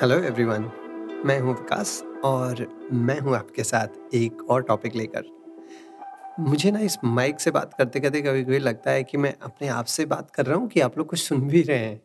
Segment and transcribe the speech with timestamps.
[0.00, 0.62] Hello everyone
[1.26, 1.90] मैं हूँ विकास
[2.24, 5.24] और मैं हूँ आपके साथ एक और टॉपिक लेकर।
[6.40, 9.68] मुझे ना इस माइक से बात करते करते कभी कभी लगता है कि मैं अपने
[9.68, 12.00] आप से बात कर रहा हूँ कि आप लोग कुछ सुन भी रहे हैं।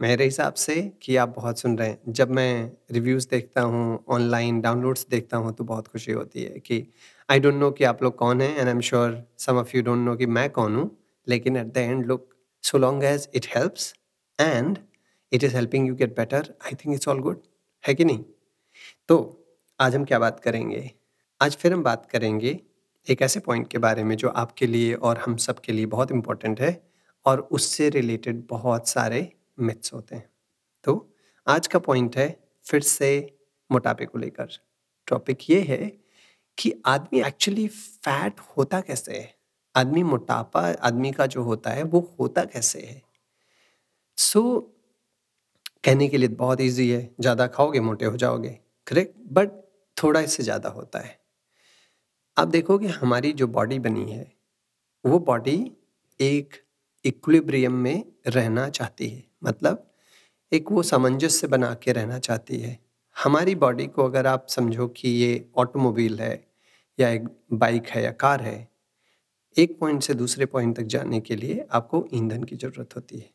[0.00, 4.60] मेरे हिसाब से कि आप बहुत सुन रहे हैं। जब मैं रिव्यूज़ देखता हूँ ऑनलाइन
[4.60, 6.86] डाउनलोड्स देखता हूँ तो बहुत खुशी होती है कि
[7.28, 9.82] आई डोंट नो कि आप लोग कौन हैं and I am sure some of you
[9.82, 10.90] don't know कि मैं कौन हूँ,
[11.26, 12.28] लेकिन at the end look
[12.64, 13.94] so long as it helps
[14.38, 14.78] and
[15.32, 17.42] it is helping you get better I think it's all good
[17.86, 18.24] है कि नहीं?
[19.08, 19.36] तो
[19.80, 20.92] आज हम क्या बात करेंगे?
[21.40, 22.60] आज फिर हम बात करेंगे
[23.08, 26.12] एक ऐसे पॉइंट के बारे में जो आपके लिए और हम सब के लिए बहुत
[26.12, 26.90] इम्पोर्टेंट है
[27.24, 30.30] और उससे रिलेटेड बहुत सारे मिथ्स होते हैं।
[30.84, 31.14] तो
[31.48, 33.38] आज का पॉइंट है फिर से
[33.72, 34.48] मोटापे को लेकर।
[35.06, 35.98] टॉपिक ये है
[36.58, 39.34] कि आदमी एक्चुअली फैट होता कैसे है?
[39.76, 43.02] आदमी मोटापा आदमी का जो होता है वो होता कैसे है?
[44.16, 44.79] सो so,
[45.84, 49.50] कहने के लिए बहुत इजी है, ज़्यादा खाओगे, मोटे हो जाओगे करेक्ट बट
[49.96, 51.18] थोड़ा इससे ज़्यादा होता है।
[52.36, 54.32] आप देखोगे हमारी जो बॉडी बनी है,
[55.04, 55.70] वो बॉडी
[56.20, 56.54] एक
[57.04, 59.86] इक्विलिब्रियम में रहना चाहती है। मतलब
[60.52, 62.78] एक वो सामंजस्य बना के रहना चाहती है।
[63.16, 66.44] हमारी बॉडी को अगर आप समझो कि ये ऑटोमोबाइल है,
[66.98, 68.68] या एक बाइक है, या कार है,
[69.56, 73.30] एक पॉइंट से दूसरे पॉइंट तक जाने के लिए आपको ईंधन की ज़रूरत होती है।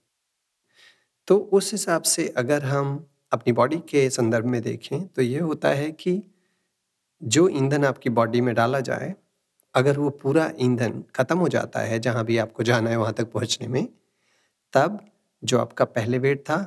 [1.27, 5.69] तो उस हिसाब से अगर हम अपनी बॉडी के संदर्भ में देखें तो ये होता
[5.69, 6.21] है कि
[7.21, 9.13] जो ईंधन आपकी बॉडी में डाला जाए,
[9.75, 13.31] अगर वो पूरा ईंधन ख़त्म हो जाता है, जहाँ भी आपको जाना है, वहाँ तक
[13.31, 13.87] पहुँचने में,
[14.73, 14.99] तब
[15.43, 16.57] जो आपका पहले वेट था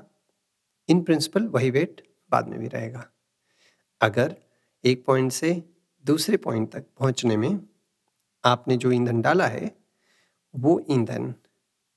[0.88, 3.04] इन प्रिंसिपल वही वेट बाद में भी रहेगा।
[4.00, 4.36] अगर
[4.84, 5.62] एक पॉइंट से
[6.04, 7.60] दूसरे पॉइंट तक पहुँचने में
[8.44, 9.70] आपने जो ईंधन डाला है,
[10.54, 11.34] वो ईंधन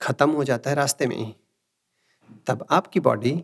[0.01, 1.35] ख़त्म हो जाता है रास्ते में ही।
[2.47, 3.43] तब आपकी बॉडी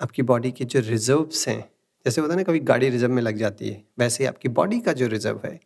[0.00, 1.60] आपकी बॉडी के जो रिजर्व्स हैं,
[2.06, 4.80] जैसे होता है ना, कभी गाड़ी रिज़र्व में लग जाती है, वैसे ही आपकी बॉडी
[4.80, 5.58] का जो रिज़र्व है,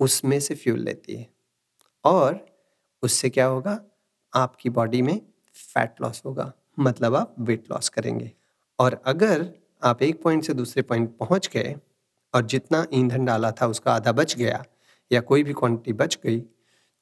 [0.00, 1.26] उसमें से फ्यूल लेती है।
[2.04, 2.46] और
[3.02, 3.78] उससे क्या होगा?
[4.32, 5.20] आपकी बॉडी में
[5.54, 8.30] फैट लॉस होगा मतलब आप वेट लॉस करेंगे।
[8.78, 9.48] और अगर
[9.82, 11.74] आप एक पॉइंट से दूसरे पॉइंट पहुँच गए,
[12.34, 14.64] और जितना ईंधन डाला था, उसका आधा बच गया,
[15.10, 16.42] या कोई भी क्वांटिटी बच गई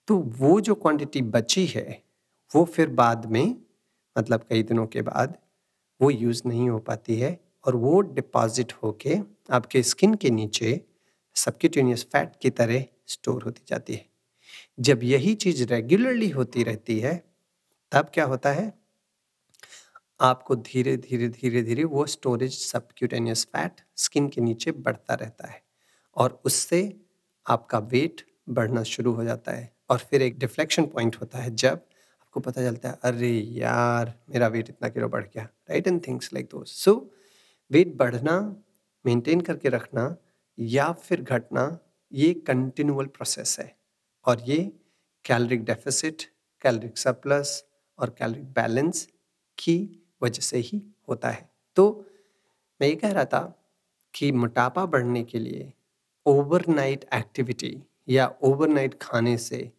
[0.09, 2.03] तो वो जो क्वांटिटी बची है,
[2.51, 3.57] वो फिर बाद में
[4.19, 5.37] मतलब कई दिनों के बाद
[6.01, 9.19] वो यूज़ नहीं हो पाती है और वो डिपॉजिट होके
[9.53, 10.81] आपके स्किन के नीचे
[11.37, 14.07] सबक्यूटेनियस फैट की तरह स्टोर होती जाती है।
[14.81, 17.17] जब यही चीज़ रेगुलरली होती रहती है,
[17.93, 18.73] तब क्या होता है?
[20.21, 25.63] आपको धीरे धीरे धीरे धीरे वो स्टोरेज सबक्यूटेनियस फैट स्किन के नीचे बढ़ता रहता है
[26.17, 26.81] और उससे
[27.47, 31.81] आपका वेट बढ़ना शुरू हो जाता है और फिर एक डिफ्लेक्शन पॉइंट होता है जब
[32.29, 36.33] आपको पता चलता है, अरे यार, मेरा वेट इतना किलो बढ़ गया। राइट एंड थिंग्स
[36.33, 36.93] लाइक दो सो
[37.71, 38.35] वेट बढ़ना
[39.07, 40.17] मेंटेन करके रखना
[40.59, 41.79] या फिर घटना,
[42.13, 43.77] ये कंटिन्यूअल प्रोसेस है।
[44.27, 44.59] और ये
[45.25, 46.23] कैलरिक डेफिसिट
[46.63, 47.65] कैलरिक सरप्लस
[47.99, 49.09] और कैलरिक बैलेंस
[49.59, 49.79] की
[50.23, 52.05] वजह से ही होता है। तो
[52.81, 53.43] मैं ये कह रहा था
[54.15, 55.73] कि मोटापा बढ़ने के लिए
[56.27, 57.77] ओवरनाइट एक्टिविटी
[58.09, 59.78] या ओवरनाइट खाने से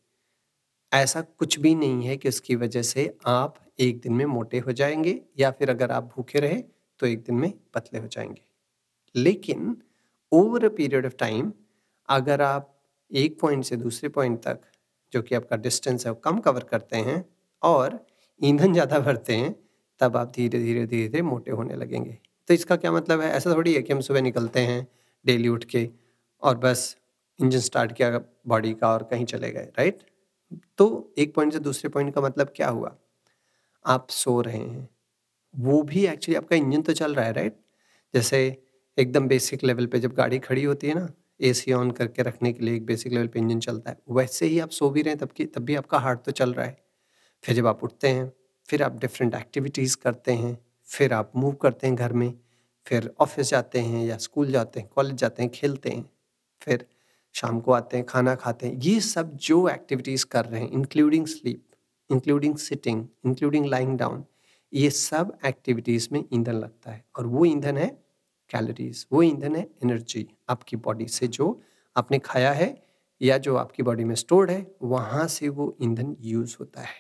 [0.92, 4.72] ऐसा कुछ भी नहीं है कि उसकी वजह से आप एक दिन में मोटे हो
[4.72, 6.62] जाएँगे या फिर अगर आप भूखे रहे
[7.00, 8.42] तो एक दिन में पतले हो जाएँगे।
[9.16, 9.78] लेकिन
[10.32, 11.52] over a period of time
[12.10, 12.76] अगर आप
[13.12, 14.62] एक पॉइंट से दूसरे पॉइंट तक,
[15.14, 17.26] जो कि आपका डिस्टेंस है, वो कम कवर करते हैं
[17.62, 18.00] और
[18.42, 19.56] ईंधन ज़्यादा भरते हैं,
[20.02, 22.18] तब आप धीरे धीरे धीरे धीरे मोटे होने लगेंगे।
[22.48, 23.32] तो इसका क्या मतलब है?
[23.32, 24.88] ऐसा थोड़ी है कि हम सुबह निकलते हैं
[25.26, 25.90] डेली उठ के
[26.44, 26.96] और बस
[27.40, 30.00] इंजन स्टार्ट किया बॉडी का और कहीं चले गए राइट
[30.78, 32.96] तो एक पॉइंट से दूसरे पॉइंट का मतलब क्या हुआ?
[33.86, 34.88] आप सो रहे हैं।
[35.54, 37.58] वो भी एक्चुअली आपका इंजन तो चल रहा है राइट
[38.14, 38.40] जैसे
[38.98, 41.08] एकदम बेसिक लेवल पे जब गाड़ी खड़ी होती है ना
[41.42, 44.60] एसी ऑन करके रखने के लिए एक बेसिक लेवल पे इंजन चलता है, वैसे ही
[44.60, 46.78] आप सो भी रहे हैं तब की, तब भी आपका हार्ट तो चल रहा है।
[47.44, 48.32] फिर जब आप उठते हैं,
[48.70, 50.58] फिर आप डिफरेंट एक्टिविटीज़ करते हैं,
[50.90, 52.34] फिर आप मूव करते हैं घर में,
[52.86, 56.10] फिर ऑफ़िस जाते हैं या स्कूल जाते हैं कॉलेज जाते हैं, खेलते हैं,
[56.62, 56.86] फिर
[57.36, 61.28] शाम को आते हैं, खाना खाते हैं। ये सब जो एक्टिविटीज़ कर रहे हैं including
[61.28, 61.64] sleep
[62.10, 64.24] including sitting including lying down
[64.74, 67.88] ये सब एक्टिविटीज़ में ईंधन लगता है। और वो ईंधन है
[68.50, 71.60] कैलोरीज वो ईंधन है एनर्जी आपकी बॉडी से जो
[71.96, 72.76] आपने खाया है
[73.22, 76.96] या जो आपकी बॉडी में स्टोर्ड है, वहाँ से वो ईंधन यूज़ होता है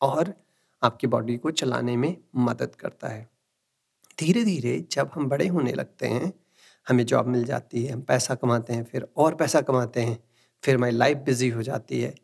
[0.00, 0.34] और
[0.82, 3.28] आपकी बॉडी को चलाने में मदद करता है।
[4.18, 6.32] धीरे धीरे जब हम बड़े होने लगते हैं
[6.86, 10.18] हमें जॉब मिल जाती है, हम पैसा कमाते हैं, फिर और पैसा कमाते हैं,
[10.62, 12.14] फिर हमारी लाइफ बिज़ी हो जाती है।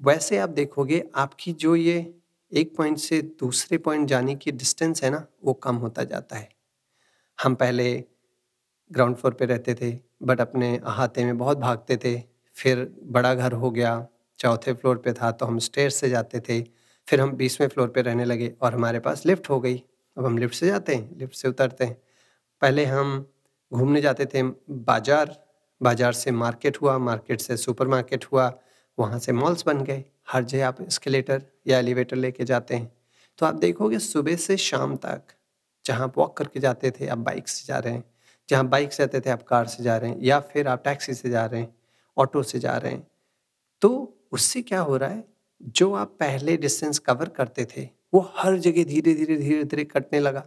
[0.00, 2.14] वैसे आप देखोगे, आपकी जो ये
[2.52, 6.48] एक पॉइंट से दूसरे पॉइंट जाने की डिस्टेंस है ना, वो कम होता जाता है।
[7.38, 8.04] हम पहले
[8.90, 9.92] ग्राउंड फ्लोर पे रहते थे
[10.22, 12.20] बट अपने अहाते में बहुत भागते थे,
[12.54, 14.06] फिर बड़ा घर हो गया,
[14.38, 16.60] चौथे फ्लोर पे था तो हम स्टेयर से जाते थे,
[17.08, 19.82] फिर हम बीसवें फ्लोर पे रहने लगे और हमारे पास लिफ्ट हो गई।
[20.16, 21.96] अब हम लिफ्ट से जाते हैं लिफ्ट से उतरते हैं।
[22.62, 23.20] पहले हम
[23.74, 25.36] घूमने जाते थे, बाज़ार
[25.80, 28.52] बाज़ार से मार्केट हुआ, मार्केट से सुपर मार्केट हुआ,
[28.98, 32.90] वहाँ से मॉल्स बन गए। हर जगह आप एस्केलेटर या एलिवेटर लेके जाते हैं।
[33.38, 35.34] तो आप देखोगे सुबह से शाम तक
[35.84, 38.04] जहाँ आप वॉक करके जाते थे, आप बाइक से जा रहे हैं।
[38.48, 41.14] जहाँ बाइक से जाते थे, आप कार से जा रहे हैं या फिर आप टैक्सी
[41.14, 41.74] से जा रहे हैं,
[42.16, 43.06] ऑटो से जा रहे हैं।
[43.82, 45.24] तो उससे क्या हो रहा है,
[45.60, 50.20] जो आप पहले डिस्टेंस कवर करते थे, वो हर जगह धीरे धीरे धीरे धीरे कटने
[50.20, 50.46] लगा।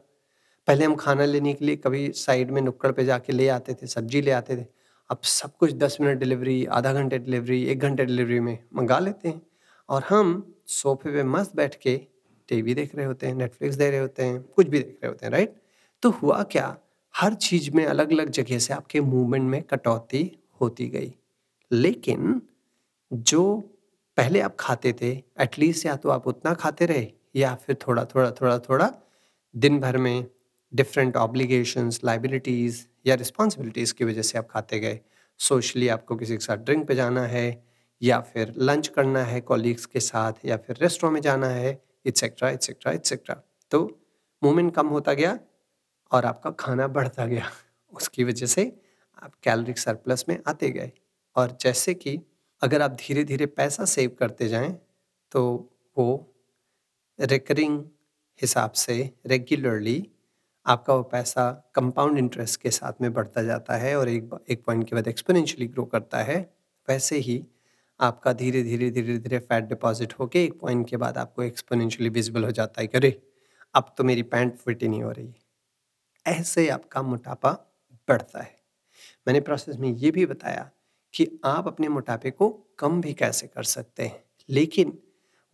[0.67, 3.87] पहले हम खाना लेने के लिए कभी साइड में नुक्कड़ पे जाके ले आते थे,
[3.87, 4.65] सब्ज़ी ले आते थे।
[5.09, 9.29] अब सब कुछ दस मिनट डिलीवरी, आधा घंटे डिलीवरी, एक घंटे डिलीवरी में मंगा लेते
[9.29, 9.41] हैं।
[9.89, 11.97] और हम सोफे पे मस्त बैठ के
[12.49, 15.25] टीवी देख रहे होते हैं नेटफ्लिक्स देख रहे होते हैं, कुछ भी देख रहे होते
[15.25, 15.55] हैं राइट
[16.03, 16.77] तो हुआ क्या?
[17.15, 20.31] हर चीज़ में अलग अलग जगह से आपके मूवमेंट में कटौती
[20.61, 21.13] होती गई।
[21.71, 22.41] लेकिन
[23.13, 23.57] जो
[24.17, 25.11] पहले आप खाते थे
[25.41, 28.91] एटलीस्ट या तो आप उतना खाते रहे या फिर थोड़ा थोड़ा थोड़ा थोड़ा
[29.55, 30.25] दिन भर में
[30.73, 34.99] डिफरेंट ऑब्लिगेशंस लाइबिलिटीज़ या रिस्पॉन्सिबिलिटीज़ की वजह से आप खाते गए।
[35.39, 37.45] सोशली आपको किसी के साथ ड्रिंक पे जाना है
[38.01, 42.49] या फिर लंच करना है कॉलीग्स के साथ या फिर रेस्टोरेंट में जाना है इट्सेट्रा
[42.49, 43.35] इट्सेट्रा इट्सेट्रा
[43.71, 43.81] तो
[44.41, 45.37] मूवमेंट कम होता गया
[46.11, 47.49] और आपका खाना बढ़ता गया।
[47.93, 48.63] उसकी वजह से
[49.23, 50.91] आप कैलोरिक सरप्लस में आते गए।
[51.35, 52.19] और जैसे कि
[52.61, 54.71] अगर आप धीरे धीरे पैसा सेव करते जाएँ
[55.31, 55.43] तो
[55.97, 56.07] वो
[57.19, 57.83] रिकरिंग
[58.39, 58.95] हिसाब से
[59.27, 59.97] रेगुलरली
[60.67, 64.87] आपका वो पैसा कंपाउंड इंटरेस्ट के साथ में बढ़ता जाता है और एक एक पॉइंट
[64.89, 66.37] के बाद एक्सपोनेंशियली ग्रो करता है,
[66.87, 67.43] वैसे ही
[67.99, 72.43] आपका धीरे धीरे धीरे धीरे फैट डिपॉजिट होके एक पॉइंट के बाद आपको एक्सपोनेंशियली विजिबल
[72.45, 73.21] हो जाता है कि अरे,
[73.75, 75.33] अब तो मेरी पैंट फिट ही नहीं हो रही।
[76.25, 77.51] ऐसे आपका मोटापा
[78.07, 78.55] बढ़ता है।
[79.27, 80.69] मैंने प्रोसेस में ये भी बताया
[81.13, 82.49] कि आप अपने मोटापे को
[82.79, 84.97] कम भी कैसे कर सकते हैं, लेकिन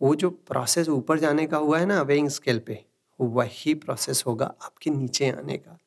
[0.00, 2.84] वो जो प्रोसेस ऊपर जाने का हुआ है ना वेइंग स्केल पे
[3.20, 5.78] वही प्रोसेस होगा आपके नीचे आने का।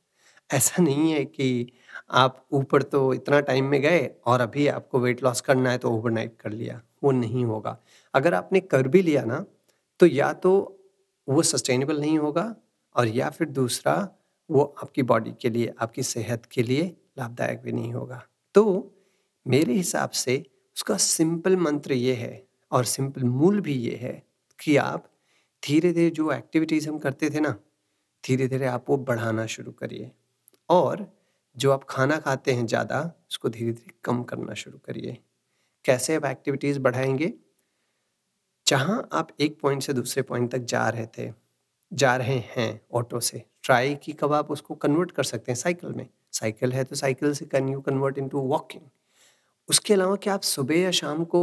[0.50, 1.72] ऐसा नहीं है कि
[2.12, 5.92] आप ऊपर तो इतना टाइम में गए और अभी आपको वेट लॉस करना है तो
[5.92, 7.78] ओवरनाइट कर लिया। वो नहीं होगा।
[8.14, 9.46] अगर आपने कर भी लिया ना
[10.00, 10.54] तो या तो
[11.28, 12.56] वो सस्टेनेबल नहीं होगा
[12.96, 13.96] और या फिर दूसरा,
[14.50, 16.84] वो आपकी बॉडी के लिए, आपकी सेहत के लिए
[17.20, 18.22] लाभदायक भी नहीं होगा।
[18.56, 18.94] तो
[19.46, 20.38] मेरे हिसाब से
[20.78, 24.22] उसका सिंपल मंत्र ये है और सिंपल मूल भी ये है
[24.60, 25.10] कि आप
[25.64, 27.50] धीरे धीरे जो एक्टिविटीज़ हम करते थे ना
[28.24, 30.12] धीरे धीरे आप वो बढ़ाना शुरू करिए।
[30.70, 31.08] और
[31.58, 33.02] जो आप खाना खाते हैं ज़्यादा,
[33.32, 35.18] उसको धीरे धीरे कम करना शुरू करिए।
[35.86, 37.34] कैसे आप एक्टिविटीज़ बढ़ाएँगे?
[38.68, 41.32] जहाँ आप एक पॉइंट से दूसरे पॉइंट तक जा रहे थे,
[41.92, 45.92] जा रहे हैं ऑटो से ट्राई की कब आप उसको कन्वर्ट कर सकते हैं साइकिल
[45.92, 48.84] में। साइकिल है तो साइकिल से can you convert into walking
[49.70, 51.42] उसके अलावा क्या आप सुबह या शाम को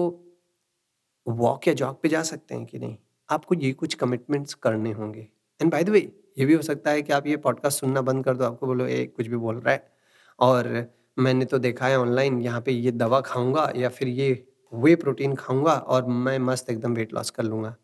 [1.26, 2.96] वॉक या जॉग पे जा सकते हैं कि नहीं?
[3.30, 5.28] आपको ये कुछ कमिटमेंट्स करने होंगे।
[5.62, 8.24] एंड बाय द वे ये भी हो सकता है कि आप ये पॉडकास्ट सुनना बंद
[8.24, 9.92] कर दो, आपको बोलो, ए, कुछ भी बोल रहा है।
[10.38, 14.96] और मैंने तो देखा है ऑनलाइन यहाँ पे ये दवा खाऊँगा या फिर ये वे
[14.96, 17.76] प्रोटीन खाऊँगा और मैं मस्त एकदम वेट लॉस कर लूँगा।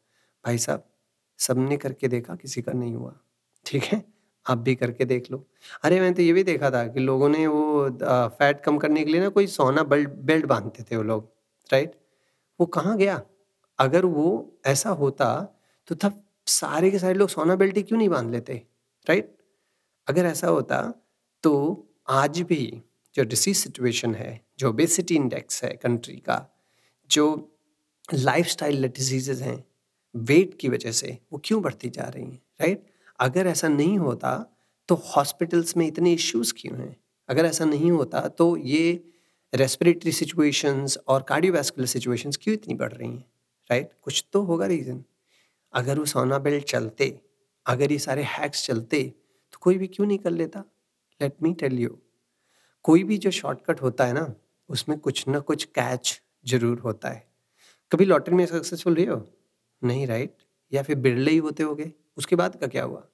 [0.46, 0.86] भाई साहब,
[1.38, 3.16] सबने करके देखा, किसी का नहीं हुआ।
[3.66, 4.04] ठीक है?
[4.48, 5.46] आप भी करके देख लो।
[5.82, 7.90] अरे, मैंने तो ये भी देखा था कि लोगों ने वो
[8.28, 11.32] फैट कम करने के लिए ना कोई सोना बेल्ट बेल्ट बांधते थे वो लोग
[11.72, 11.92] राइट
[12.60, 13.22] वो कहाँ गया?
[13.80, 18.30] अगर वो ऐसा होता तो तब सारे के सारे लोग सोना बेल्ट क्यों नहीं बाँध
[18.30, 18.66] लेते
[19.08, 19.36] राइट
[20.08, 20.94] अगर ऐसा होता
[21.42, 22.82] तो आज भी
[23.14, 26.50] जो डिसीज सिचुएशन है, जो ओबेसिटी इंडेक्स है कंट्री का,
[27.10, 27.56] जो
[28.14, 29.64] लाइफ स्टाइल डिजीजेज हैं
[30.16, 32.86] वेट की वजह से वो क्यों बढ़ती जा रही हैं राइट
[33.20, 34.56] अगर ऐसा नहीं होता
[34.88, 36.96] तो हॉस्पिटल्स में इतने इश्यूज़ क्यों हैं?
[37.28, 39.04] अगर ऐसा नहीं होता तो ये
[39.54, 43.24] रेस्पिरेटरी सिचुएशंस और कार्डियोवैस्कुलर सिचुएशंस क्यों इतनी बढ़ रही हैं?
[43.70, 45.02] राइट कुछ तो होगा रीज़न
[45.74, 47.20] अगर वो सोना बेल्ट चलते,
[47.66, 49.02] अगर ये सारे हैक्स चलते
[49.52, 50.64] तो कोई भी क्यों नहीं कर लेता?
[51.20, 51.98] लेट मी टेल यू
[52.84, 54.34] कोई भी जो शॉर्टकट होता है ना,
[54.68, 57.26] उसमें कुछ ना कुछ कैच ज़रूर होता है।
[57.92, 59.26] कभी लॉटरी में सक्सेसफुल रही हो?
[59.82, 60.36] नहीं राइट
[60.72, 63.04] या फिर बिरले ही होते हो गए उसके बाद का क्या हुआ?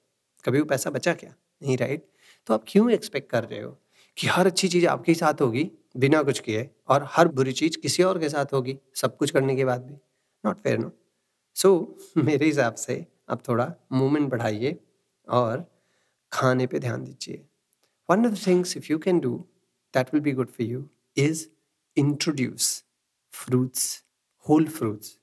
[0.45, 1.33] कभी वो पैसा बचा क्या?
[1.63, 2.07] नहीं राइट
[2.47, 3.77] तो आप क्यों एक्सपेक्ट कर रहे हो?
[4.17, 8.03] कि हर अच्छी चीज़ आपके साथ होगी, बिना कुछ किए, और हर बुरी चीज़ किसी
[8.03, 9.95] और के साथ होगी, सब कुछ करने के बाद भी।
[10.47, 10.91] नॉट फेयर नो
[11.55, 11.69] सो
[12.17, 14.77] मेरे हिसाब से आप थोड़ा मूवमेंट बढ़ाइए
[15.27, 15.65] और
[16.31, 17.45] खाने पे ध्यान दीजिए।
[18.09, 19.37] One of the things if you can do
[19.93, 20.87] that will be good for you
[21.17, 21.47] is
[21.97, 22.83] introduce
[23.33, 24.03] fruits
[24.45, 25.17] whole fruits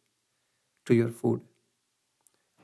[0.86, 1.40] to your food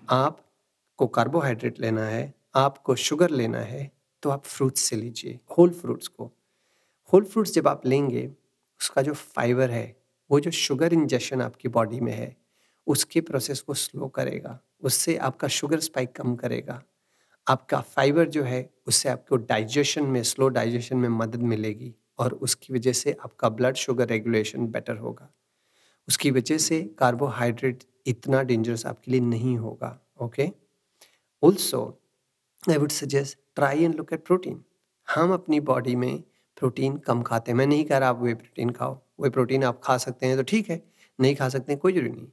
[0.08, 3.90] आपको कार्बोहाइड्रेट लेना है, आपको शुगर लेना है
[4.22, 6.30] तो आप फ्रूट्स से लीजिए होल फ्रूट्स को।
[7.12, 8.26] होल फ्रूट्स जब आप लेंगे,
[8.80, 9.96] उसका जो फाइबर है,
[10.30, 12.36] वो जो शुगर इंजेक्शन आपकी बॉडी में है
[12.90, 16.82] उसके प्रोसेस को स्लो करेगा, उससे आपका शुगर स्पाइक कम करेगा।
[17.46, 22.74] आपका फाइबर जो है, उससे आपको डाइजेशन में स्लो डाइजेशन में मदद मिलेगी और उसकी
[22.74, 25.28] वजह से आपका ब्लड शुगर रेगुलेशन बेटर होगा।
[26.08, 30.48] उसकी वजह से कार्बोहाइड्रेट इतना डेंजरस आपके लिए नहीं होगा okay
[31.42, 31.82] also
[32.70, 34.62] I would suggest try and look at protein
[35.08, 36.22] हम अपनी बॉडी में
[36.56, 39.80] प्रोटीन कम खाते हैं। मैं नहीं कह रहा आप वे प्रोटीन खाओ। वे प्रोटीन आप
[39.84, 40.82] खा सकते हैं तो ठीक है,
[41.18, 42.26] नहीं खा सकते कोई ज़रूरी नहीं।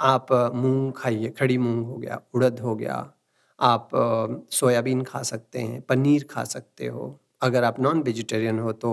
[0.00, 3.12] आप मूंग खाइए, खड़ी मूंग हो गया, उड़द हो गया,
[3.58, 3.88] आप
[4.52, 8.92] सोयाबीन खा सकते हैं, पनीर खा सकते हो। अगर आप नॉन वेजिटेरियन हो तो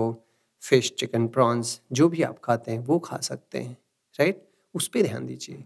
[0.62, 3.76] फ़िश चिकन प्रॉन्स जो भी आप खाते हैं, वो खा सकते हैं
[4.18, 5.64] राइट उस पर ध्यान दीजिए।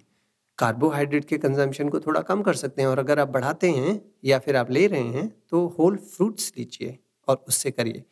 [0.59, 4.39] कार्बोहाइड्रेट के कंजम्पशन को थोड़ा कम कर सकते हैं और अगर आप बढ़ाते हैं या
[4.39, 8.05] फिर आप ले रहे हैं तो होल फ्रूट्स लीजिए और उससे करिए।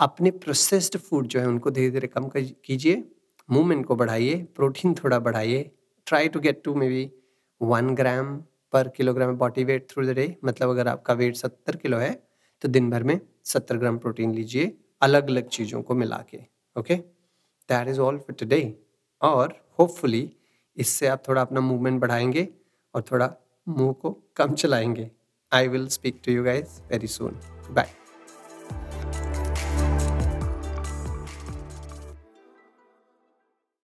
[0.00, 3.04] अपने प्रोसेस्ड फ़ूड जो है, उनको धीरे धीरे कम कीजिए
[3.48, 5.70] मूवमेंट को बढ़ाइए प्रोटीन थोड़ा बढ़ाइए
[6.12, 7.10] try to get to maybe
[7.60, 8.36] one gram
[8.72, 12.28] per kilogram body weight through the day मतलब अगर आपका वेट सत्तर किलो है
[12.62, 16.40] तो दिन भर में सत्तर ग्राम प्रोटीन लीजिए अलग अलग चीज़ों को मिला के
[16.76, 16.94] okay
[17.68, 18.60] that is all for today
[19.22, 20.36] और होपफुली
[20.76, 22.48] इससे आप थोड़ा अपना मूवमेंट बढ़ाएँगे
[22.94, 23.32] और थोड़ा
[23.68, 25.10] मुँह को कम चलाएँगे.
[25.52, 27.40] I will speak to you guys very soon
[27.70, 28.01] bye